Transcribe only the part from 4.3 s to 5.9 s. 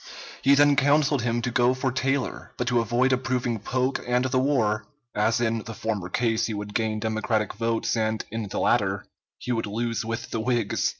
war, as in the